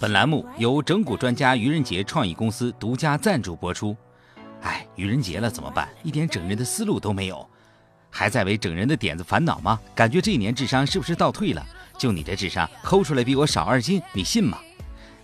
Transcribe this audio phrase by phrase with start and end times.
[0.00, 3.94] 本栏目由整蛊专家愚人节创意公司独家赞助播出。
[4.62, 5.86] 哎，愚人节了怎么办？
[6.02, 7.46] 一点整人的思路都没有，
[8.08, 9.78] 还在为整人的点子烦恼吗？
[9.94, 11.62] 感觉这一年智商是不是倒退了？
[11.98, 14.56] 就你这智商，抠出来比我少二斤，你信吗？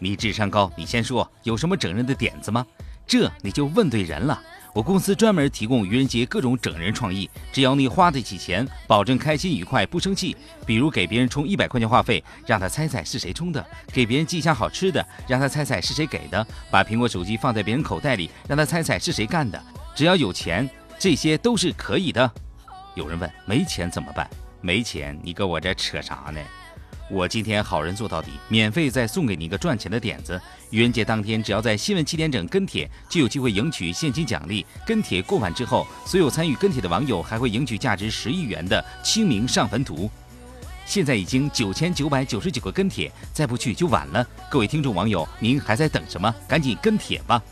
[0.00, 2.66] 你智商高，你先说有什么整人的点子吗？
[3.06, 4.42] 这你就问对人了。
[4.74, 10.36] 我公司专门提供愚人节各种整人创意，只要你花得起钱，保证开心愉快不生气。
[10.66, 19.62] 比如给别人充一百块钱话费，让他猜猜是谁充的；给别人寄箱好吃的，让他猜猜是谁给的；把苹果手机放在别人口袋里，让他猜猜是谁干的。
[19.94, 20.68] 只要有钱，
[20.98, 22.28] 这些都是可以的。
[22.96, 24.28] 有人问没钱怎么办？
[24.60, 26.40] 没钱你搁我这扯啥呢？
[27.10, 30.40] 我今天好人做到底，免费再送给你一个赚钱的点子。
[30.70, 34.64] 愚人节当天，只要在新闻七点整跟帖，就有机会赢取现金奖励。
[34.86, 40.10] 跟帖过完之后，所有参与跟帖的网友还会赢取价值十亿元的清明上坟图。
[40.86, 44.26] 现在已经九千九百九十九个跟帖，再不去就晚了。
[44.50, 46.34] 各位听众网友，您还在等什么？
[46.48, 47.42] 赶紧跟帖吧！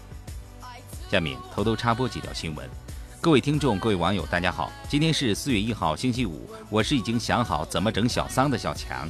[1.11, 2.69] 下面偷偷插播几条新闻。
[3.20, 9.08] 各位听众，各位网友，大家好，今天是四月一号，星期五，我是已经想好怎么整小桑的小强。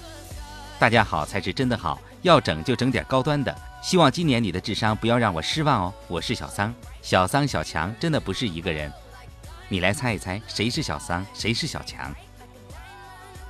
[0.83, 3.57] 大家好才是真的好，要整就整点高端的。
[3.81, 5.95] 希望今年你的智商不要让我失望哦。
[6.09, 8.93] 我是小桑，小桑小强真的不是一个人。
[9.69, 12.13] 你来猜一猜，谁是小桑，谁是小强？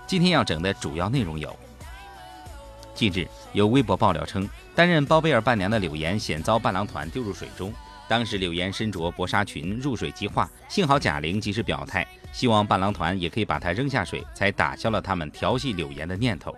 [0.07, 1.59] 今天要整的主要内容有：
[2.95, 7.73] 近日有微博爆料称，担任包贝尔伴娘的柳岩险遭伴郎团丢入水中，
[8.07, 16.55] 当时柳岩身着薄纱裙入水即化，幸好贾玲及时表态，希望伴郎团也可以把她扔下水，才打消了他们调戏柳岩的念头。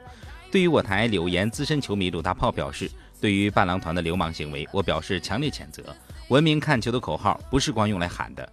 [0.55, 2.89] 对于我台柳岩资深球迷鲁大炮表示，
[3.21, 5.83] 对于伴郎团的流氓行为，我表示强烈谴责。
[6.29, 8.53] 文明看球的口号不是光用来喊的。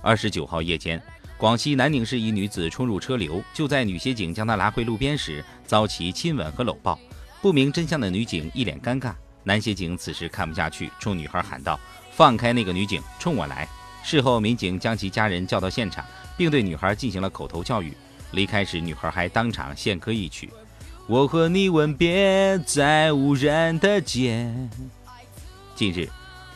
[0.00, 0.98] 二十九号夜间，
[1.36, 6.98] 广西南宁市一女子冲入车流，就在女协警将她拉回路边时，遭其亲吻和搂抱。
[7.42, 9.12] 不明真相的女警一脸尴尬，
[9.44, 11.78] 男协警此时看不下去，冲女孩喊道
[12.10, 13.68] ：“放开那个女警，冲我来！”
[14.02, 16.02] 事后，民警将其家人叫到现场，
[16.38, 17.92] 并对女孩进行了口头教育。
[18.30, 20.48] 离开时，女孩还当场献歌一曲。
[21.08, 24.48] 我和你吻别在无人的街。
[25.74, 26.08] 近日，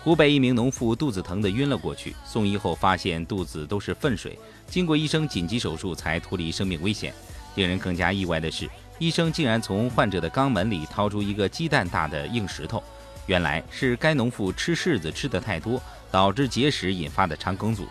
[0.05, 7.13] 湖北一名农妇肚子疼得晕了过去，送医后发现肚子都是粪水，经过医生紧急手术才脱离生命危险。
[7.57, 8.71] 令人更加意外的是，
[9.01, 12.81] 医生竟然从患者的肛门里掏出一个鸡蛋大的硬石头，
[13.27, 17.85] 原来是该农妇吃柿子吃得太多，导致结石引发的肠梗阻。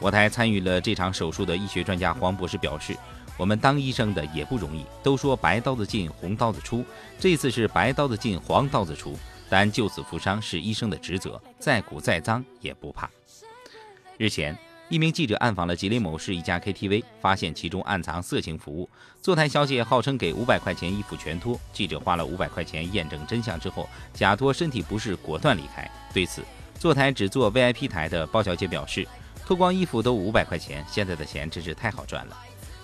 [0.00, 2.96] 我台参与了这场手术的医学专家黄博士表示。
[3.40, 6.84] 我们当医生的也不容易，都说白刀子进红刀子出，
[7.18, 9.18] 这次是白刀子进黄刀子出，
[9.48, 13.08] 但救死扶伤是医生的职责，再苦再脏也不怕。
[14.18, 14.54] 日前，
[14.90, 18.86] 一名记者暗访了吉林某市一家 KTV，发现其中暗藏色情服务，
[19.22, 25.90] 坐台小姐号称给五百块钱衣服全脱，记者花了五百块钱验证真相之后，假托身体不适果断离开。
[26.12, 26.42] 对此，
[26.78, 29.08] 坐台只坐 VIP 台的包小姐表示，
[29.46, 32.36] 脱光衣服都五百块钱，现在的钱真是太好赚了。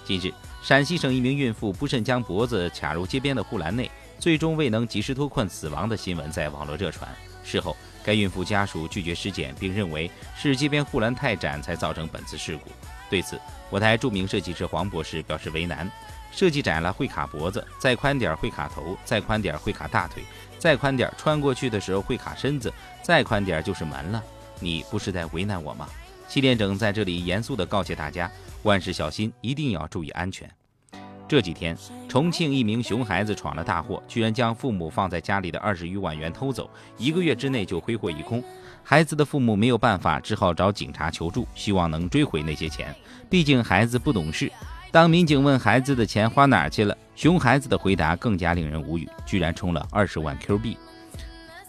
[0.06, 3.90] 近日，陕西省一名孕妇不慎将脖子卡入街边的护栏内，
[4.20, 7.12] 最终未能及时脱困死亡的新闻在网络热传。
[7.42, 12.70] 事后，该孕妇家属拒绝尸检，并认为是街边护栏太窄才造成本次事故。
[13.10, 13.36] 对此，
[13.68, 15.90] 我台著名设计师黄博士表示为难：
[16.30, 20.22] 设计窄了会卡脖子，再宽点会卡头，再宽点会卡大腿，
[20.56, 22.72] 再宽点穿过去的时候会卡身子，
[23.02, 24.22] 再宽点就是门了。
[24.60, 25.88] 你不是在为难我吗？
[26.28, 28.30] 系列整在这里严肃地告诫大家，
[28.62, 30.50] 万事小心，一定要注意安全。
[31.28, 31.76] 这几天，
[32.08, 38.42] 重庆一名熊孩子闯了大祸，居然将父母放在家里的二十余万元偷走，一个月之内就挥霍一空。
[38.84, 42.94] 孩子的父母没有办法，只好找警察求助，希望能追回那些钱。
[43.28, 44.50] 毕竟孩子不懂事。
[44.92, 50.78] 当民警问孩子的钱花哪儿去了，熊孩子的回答更加令人无语，居然充了二十万 Q 币。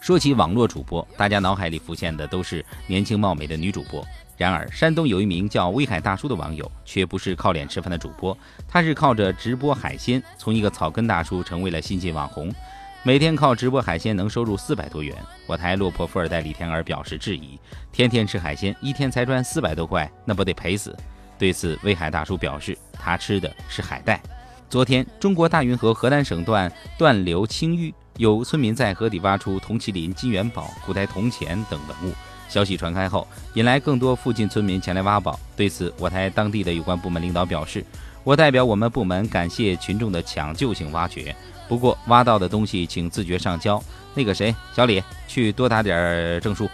[0.00, 4.06] 说起网络主播，大家脑海里浮现的都是年轻貌美的女主播。
[4.38, 8.38] 然而，山东有一名叫威海大叔的网友，却不是靠脸吃饭的主播，
[8.68, 12.54] 他是靠着直播海鲜，从一个草根大叔成为了新晋网红，
[13.02, 15.12] 每天靠直播海鲜能收入四百多元。
[15.48, 17.58] 我台落魄富二代李天儿表示质疑：
[17.90, 20.96] 天天吃海鲜，一天才赚四百多块，那不得赔死？
[21.36, 24.22] 对此，威海大叔表示，他吃的是海带。
[24.70, 32.14] 昨天，中国大运河河南省段断流清淤，有村民在河底挖出铜麒麟、金元宝、古代铜钱等文物。
[32.48, 35.38] 消息传开后，引来更多附近村民前来挖宝。
[35.54, 37.84] 对此，我台当地的有关部门领导表示
[38.24, 41.34] ：“我代表我们部门感谢群众的抢救性挖掘，
[41.68, 43.82] 不过挖到的东西请自觉上交。
[44.14, 46.68] 那个谁，小李，去多打点证书。”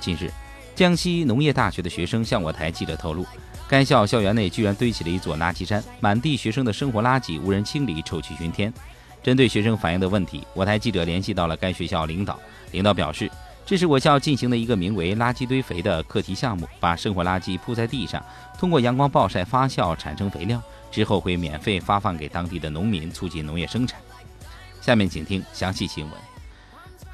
[0.00, 0.30] 近日，
[0.74, 3.26] 江西农业大学的学生向我台记者透露，
[3.68, 8.72] 该校校园内居然堆起了一座垃圾山，满地学生的生活垃圾无人清理，臭气熏天。
[9.22, 12.38] 针对学生反映的问题，我台记者联系到了该学校领导，
[12.72, 13.30] 领导表示，
[13.66, 18.22] 这是我校进行的一个名为“垃圾堆肥”的课题项目，把生活垃圾铺在地上，
[18.58, 23.98] 通过阳光暴晒发酵产生肥料，之后会免费发放给当地的农民，促进农业生产。
[24.82, 26.12] 下面请听详细新闻。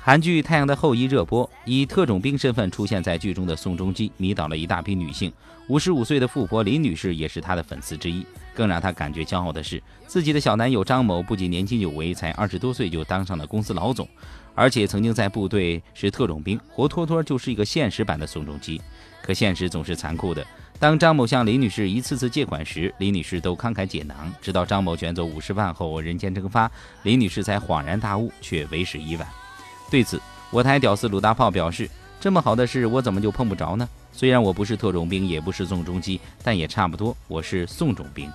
[0.03, 5.33] 韩剧《太阳的后裔》热播，以特种兵身份出现在剧中的宋仲基迷倒了一大批女性。
[5.69, 8.27] 五十五岁的富婆林女士也是他的粉丝之一。
[8.53, 14.07] 更让他感觉骄傲的是，自己的小男友张某不仅年轻有为，才二十多岁就当上了公司老总，
[14.55, 18.81] 而且曾经在部队是特种兵，活脱脱就是一个现实版的宋仲基。
[19.23, 20.45] 可现实总是残酷的。
[20.79, 26.71] 当张某向林女士一次次借款时，林女士都慷慨解囊，直到张某卷走五十万后人间蒸发，
[27.03, 29.29] 林女士才恍然大悟，却为时已晚。
[29.91, 30.19] 对此，
[30.51, 31.89] 我台屌丝鲁大炮表示
[32.19, 33.87] ：“这么好的事，我怎么就碰不着呢？
[34.11, 38.31] 虽然我不是特种兵，也不是宋仲基，但也差不多，我是宋种兵。”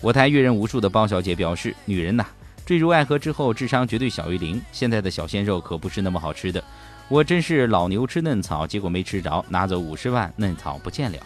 [0.00, 2.24] 我台阅人无数的包小姐表示：“女人呐，
[2.66, 4.60] 坠入爱河之后，智商绝对小于零。
[4.72, 6.62] 现在的小鲜肉可不是那么好吃的。
[7.06, 11.18] 我真是老牛吃嫩草，结果没吃着，拿走五十万，嫩草不见了。”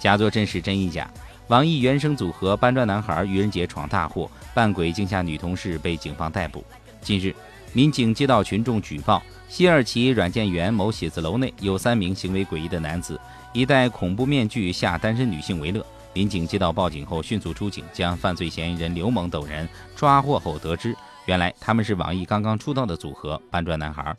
[0.00, 1.10] 假作真是真亦假。
[1.48, 6.64] 网易原声组合搬砖男孩愚人节闯大祸，扮鬼惊吓女同事被警方逮捕。
[7.02, 7.34] 近日，
[7.74, 13.20] 民警接到群众举报，西二旗软件园某写字楼内有三名行为诡异的男子，
[13.52, 15.84] 以戴恐怖面具吓单身女性为乐。
[16.12, 20.96] 民警接到报警后，迅速出警，将犯罪嫌疑人刘某等人抓获后，得知
[21.26, 24.16] 原来他们是网易刚刚出道的组合搬砖男孩。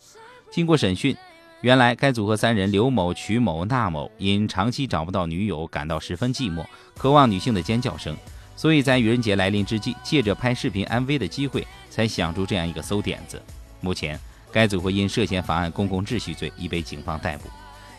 [0.49, 1.15] 经过审讯。
[1.61, 6.65] 原来该组合三人刘某、曲某、娜某因长期找不到女友，感到十分寂寞，
[6.97, 8.17] 渴望女性的尖叫声，
[8.55, 13.39] 所以在愚人节来临之际，借着拍视频 MV 的机会，才想出这样一个馊点子。
[13.79, 14.19] 目前，
[14.51, 17.47] 该组合因涉嫌妨碍公共秩序罪已被警方逮捕。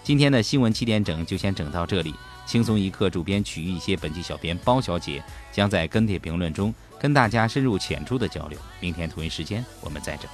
[0.05, 2.13] 今天的新闻七点整就先整到这里，
[2.45, 5.23] 轻松一刻主编曲一些，本期小编包小姐
[5.53, 8.59] 将在跟帖评论中跟大家深入浅出的交流。
[8.81, 10.29] 明天同一时间我们再整。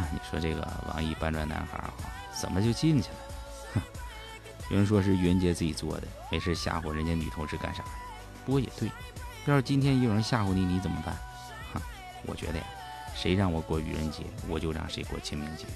[0.10, 1.92] 你说这个网易搬砖男孩哈，
[2.40, 3.16] 怎么就进去了？
[3.74, 3.82] 哼，
[4.70, 7.84] 有人说是愚人节自己做的，没事吓唬人家女同事干啥？
[8.46, 8.90] 不过也对，
[9.44, 11.14] 要是今天有人吓唬你，你怎么办？
[11.74, 11.82] 哈，
[12.24, 12.64] 我觉得呀，
[13.14, 15.66] 谁让我过愚人节，我就让谁过清明节。